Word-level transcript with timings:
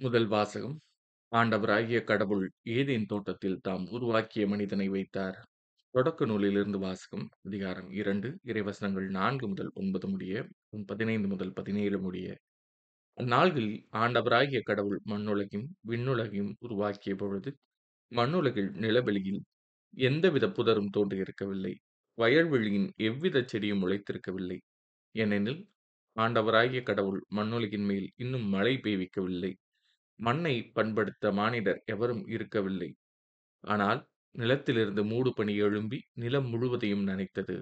முதல் 0.00 0.26
வாசகம். 0.26 0.74
ஆண்டவராகிய 1.32 1.98
கடவுள் 2.04 2.44
ஏதேன் 2.70 3.06
தோட்டத்தில் 3.06 3.56
தாம் 3.60 3.84
உருவாக்கிய 3.88 4.44
மனிதனை 4.46 4.86
வைத்தார். 4.88 5.38
தொடக்க 5.94 6.26
நூலிலிருந்து 6.26 6.78
வாசகம் 6.78 7.24
அதிகாரம் 7.44 7.90
இரண்டு 7.90 8.28
இறைவசனங்கள் 8.44 9.08
நான்கு 9.08 9.48
முதல் 9.48 9.70
ஒன்பது 9.74 10.08
முடிய 10.08 10.34
பதினைந்து 10.86 11.28
முதல் 11.28 11.52
பதினேழு 11.52 11.98
முடிய. 11.98 12.28
அந்நாள்களில் 13.18 13.78
ஆண்டவராகிய 13.96 14.60
கடவுள் 14.62 15.00
மண்ணுலகையும் 15.10 15.68
விண்ணுலகையும் 15.88 16.52
உருவாக்கிய 16.58 17.14
பொழுது 17.14 17.52
மண்ணுலகில் 18.12 18.70
நிலவெளியில் 18.76 19.42
எந்தவித 19.94 20.46
புதரும் 20.48 20.92
தோன்றியிருக்கவில்லை. 20.96 21.74
வயல்வெளியின் 22.18 22.88
எவ்வித 23.08 23.46
செடியும் 23.52 23.82
முளைத்திருக்கவில்லை. 23.82 24.58
ஏனெனில் 25.14 25.62
ஆண்டவராகிய 26.16 26.82
கடவுள் 26.82 27.22
மண்ணுலகின் 27.34 27.86
மேல் 27.86 28.08
இன்னும் 28.16 28.46
மழை 28.48 28.74
பெய்விக்கவில்லை. 28.78 29.52
மண்ணை 30.20 30.54
பண்படுத்த 30.76 31.32
மானிடர் 31.32 31.80
எவரும் 31.86 32.22
இருக்கவில்லை. 32.28 32.90
ஆனால் 33.64 34.00
நிலத்திலிருந்து 34.34 35.02
மூடு 35.04 35.30
பனி 35.34 35.54
எழும்பி 35.56 35.98
நிலம் 36.14 36.48
முழுவதையும் 36.48 37.04
நனைத்தது. 37.08 37.56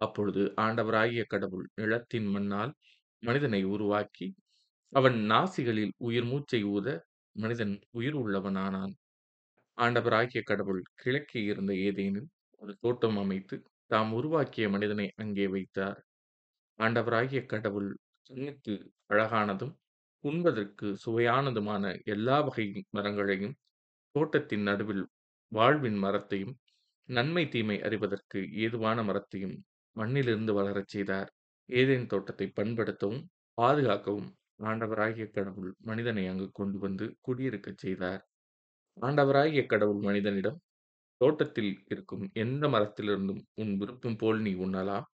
அப்பொழுது 0.00 0.42
ஆண்டவராகிய 0.56 1.22
கடவுள் 1.26 1.66
நிலத்தின் 1.74 2.28
மண்ணால் 2.28 2.72
மனிதனை 3.22 3.62
உருவாக்கி 3.64 4.28
அவன் 4.92 5.18
நாசிகளில் 5.30 5.92
உயிர் 5.98 6.24
மூச்சை 6.24 6.60
ஊத 6.74 6.88
மனிதன் 7.36 7.74
உயிர் 7.90 8.16
உள்ளவனானான். 8.22 8.94
ஆண்டவராகிய 9.78 10.40
கடவுள் 10.42 10.82
கிழக்கே 10.94 11.40
இருந்த 11.44 11.72
ஏதேனில் 11.86 12.28
ஒரு 12.62 12.72
தோட்டம் 12.80 13.18
அமைத்து 13.18 13.56
தாம் 13.90 14.12
உருவாக்கிய 14.12 14.64
மனிதனை 14.68 15.06
அங்கே 15.16 15.46
வைத்தார். 15.48 16.00
ஆண்டவராகிய 16.78 17.40
கடவுள் 17.46 17.90
கண்ணுக்கு 18.30 18.74
அழகானதும் 19.10 19.74
உண்பதற்கு 20.24 20.86
சுவையானதுமான 21.04 21.84
எல்லா 22.04 22.36
வகை 22.40 22.66
மரங்களையும் 22.90 23.54
தோட்டத்தின் 24.14 24.62
நடுவில் 24.62 25.04
வாழ்வின் 25.52 25.98
மரத்தையும் 25.98 26.54
நன்மை 27.08 27.44
தீமை 27.48 27.76
அறிவதற்கு 27.82 28.40
ஏதுவான 28.64 29.02
மரத்தையும் 29.02 29.56
மண்ணிலிருந்து 29.96 30.52
வளரச் 30.52 30.92
செய்தார். 30.94 31.30
ஏதேன் 31.68 32.06
தோட்டத்தை 32.06 32.46
பண்படுத்தவும் 32.58 33.22
பாதுகாக்கவும் 33.58 34.28
ஆண்டவராகிய 34.64 35.26
கடவுள் 35.30 35.70
மனிதனை 35.80 36.24
அங்கு 36.26 36.48
கொண்டு 36.52 36.78
வந்து 36.78 37.06
குடியிருக்கச் 37.20 37.82
செய்தார். 37.84 38.22
ஆண்டவராகிய 38.96 39.62
கடவுள் 39.66 40.02
மனிதனிடம் 40.08 40.58
தோட்டத்தில் 41.20 41.72
இருக்கும் 41.86 42.24
எந்த 42.34 42.64
மரத்திலிருந்தும் 42.68 43.42
உன் 43.54 43.72
விருப்பம் 43.76 44.18
போல் 44.18 44.40
நீ 44.40 44.52
உண்ணலாம். 44.66 45.06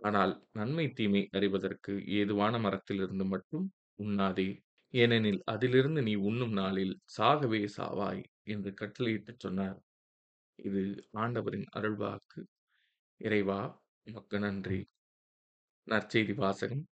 ஆனால் 0.00 0.32
நன்மை 0.52 0.86
தீமை 0.98 1.22
அறிவதற்கு 1.32 1.92
ஏதுவான 2.18 2.54
மரத்திலிருந்து 2.58 3.24
மட்டும் 3.24 3.66
உண்ணாதே. 4.00 4.48
ஏனெனில் 4.94 5.42
அதிலிருந்து 5.44 6.02
நீ 6.02 6.14
உண்ணும் 6.14 6.52
நாளில் 6.52 6.98
சாகவே 7.18 7.68
சாவாய் 7.76 8.22
என்று 8.42 8.70
கட்டளையிட்டுச் 8.70 9.38
சொன்னார். 9.38 9.78
இது 10.58 10.82
ஆண்டவரின் 11.12 11.66
அருள்வாக்கு. 11.76 12.40
இறைவா 13.20 13.60
உமக்கு 14.06 14.38
நன்றி. 14.38 14.80
நற்செய்தி 15.86 16.34
வாசகம். 16.34 16.86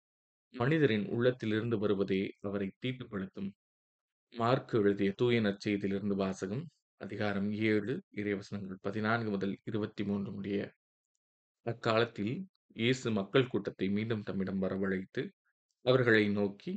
மனிதரின் 0.53 1.05
உள்ளத்திலிருந்து 1.07 1.77
வருவதே 1.77 2.21
அவரை 2.39 2.71
தீட்டுப்படுத்தும். 2.85 3.49
மார்க் 4.33 4.73
எழுதிய 4.73 5.11
தூய 5.11 5.41
நற்செய்தியிலிருந்து 5.41 6.15
வாசகம். 6.15 6.63
அதிகாரம் 7.01 7.51
ஏழு 7.51 8.01
இறைவசனங்கள் 8.15 8.79
பதினான்கு 8.81 9.29
முதல் 9.29 9.59
இருபத்தி 9.63 10.03
மூன்று 10.03 10.31
முடிய. 10.31 10.59
அக்காலத்தில் 11.65 12.33
இயேசு 12.75 13.11
மக்கள் 13.11 13.47
கூட்டத்தை 13.47 13.89
மீண்டும் 13.89 14.23
தம்மிடம் 14.23 14.61
வரவழைத்து 14.61 15.21
அவர்களை 15.85 16.29
நோக்கி 16.29 16.73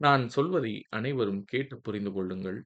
நான் 0.00 0.22
சொல்வதை 0.28 0.72
அனைவரும் 0.96 1.40
கேட்டு 1.44 1.74
புரிந்து 1.86 2.10
கொள்ளுங்கள். 2.12 2.58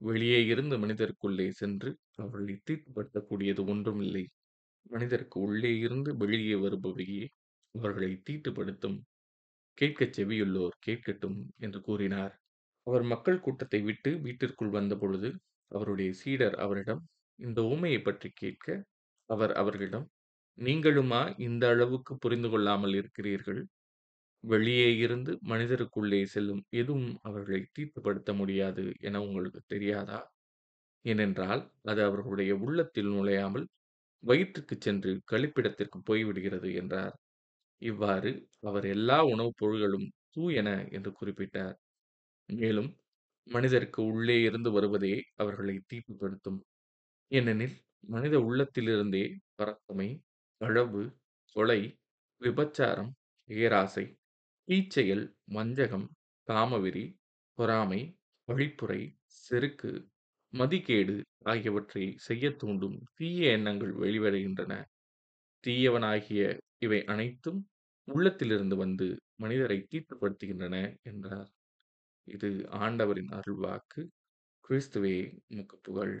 வெளியே 0.00 0.40
இருந்து 0.46 0.76
மனிதருக்குள்ளே 0.82 1.46
சென்று 1.60 1.90
அவர்களை 2.18 2.54
தீட்டுப்படுத்தக்கூடியது 2.68 3.62
ஒன்றுமில்லை 3.72 4.24
மனிதருக்கு 4.86 5.38
உள்ளே 5.46 5.72
இருந்து 5.84 6.10
வெளியே 6.22 6.56
வருபவையே 6.64 7.22
அவர்களை 7.74 8.10
தீட்டுப்படுத்தும். 8.26 8.98
கேட்கச் 9.78 10.14
செவியுள்ளோர் 10.16 10.76
கேட்கட்டும் 10.86 11.38
என்று 11.58 11.80
கூறினார். 11.80 12.34
அவர் 12.86 13.04
மக்கள் 13.12 13.42
கூட்டத்தை 13.46 13.80
விட்டு 13.88 14.10
வீட்டிற்குள் 14.26 14.72
வந்தபொழுது 14.78 15.30
அவருடைய 15.72 16.10
சீடர் 16.20 16.56
அவரிடம் 16.64 17.02
இந்த 17.38 17.60
ஊமையை 17.72 18.00
பற்றி 18.02 18.28
கேட்க 18.42 18.66
அவர் 19.30 19.52
அவர்களிடம் 19.62 20.06
நீங்களுமா 20.58 21.22
இந்த 21.46 21.64
அளவுக்கு 21.74 22.12
புரிந்து 22.18 22.48
கொள்ளாமல் 22.52 22.94
இருக்கிறீர்கள்? 23.00 23.62
வெளியே 24.44 24.88
இருந்து 24.98 25.32
மனிதருக்குள்ளே 25.44 26.20
செல்லும் 26.26 26.62
எதுவும் 26.72 27.10
அவர்களை 27.22 27.60
தீட்டுப்படுத்த 27.70 28.30
முடியாது 28.34 28.84
என 29.00 29.20
உங்களுக்கு 29.22 29.60
தெரியாதா? 29.66 30.18
ஏனென்றால் 31.04 31.62
அது 31.84 32.00
அவர்களுடைய 32.04 32.52
உள்ளத்தில் 32.58 33.10
நுழையாமல் 33.12 33.66
வயிற்றுக்கு 34.24 34.76
சென்று 34.78 35.12
கழிப்பிடத்திற்கு 35.32 35.98
போய்விடுகிறது 36.06 36.70
என்றார். 36.74 37.14
இவ்வாறு 37.82 38.30
அவர் 38.62 38.86
எல்லா 38.88 39.18
உணவுப் 39.26 39.58
பொருள்களும் 39.58 40.06
தூயன 40.30 40.68
என்று 40.90 41.12
குறிப்பிட்டார். 41.20 41.76
மேலும் 42.48 42.90
மனிதருக்கு 43.46 44.00
உள்ளே 44.10 44.38
இருந்து 44.42 44.70
வருவதே 44.70 45.14
அவர்களை 45.36 45.76
தீட்டுப்படுத்தும் 45.86 46.60
ஏனெனில் 47.32 47.76
மனித 48.08 48.36
உள்ளத்திலிருந்தே 48.40 49.24
பரத்தமை 49.58 50.08
களவு 50.60 51.02
கொலை 51.56 51.80
விபச்சாரம் 52.40 53.12
ஏராசை 53.48 54.04
தீச்செயல் 54.68 55.24
வஞ்சகம் 55.52 56.06
காமவெறி 56.48 57.02
பொறாமை 57.58 57.98
பழிப்புரை 58.48 59.00
செருக்கு 59.42 59.90
மதிகேடு 60.52 61.16
ஆகியவற்றை 61.42 62.04
செய்ய 62.18 62.50
தூண்டும் 62.52 62.96
தீய 63.14 63.50
எண்ணங்கள் 63.50 63.92
வெளிவருகின்றன. 63.94 64.72
தீயவனாகிய 65.64 66.42
இவை 66.78 67.00
அனைத்தும் 67.04 67.60
உள்ளத்திலிருந்து 68.08 68.76
வந்து 68.76 69.08
மனிதரை 69.36 69.78
தீட்டுப்படுத்துகின்றன 69.90 70.76
என்றார். 71.02 71.50
இது 72.28 72.50
ஆண்டவரின் 72.80 73.32
அருள்வாக்கு. 73.38 74.02
கிறிஸ்துவே 74.64 75.16
முக்கு 75.48 75.78
புகழ். 75.82 76.16